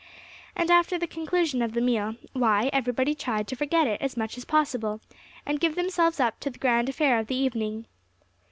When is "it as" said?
3.85-4.17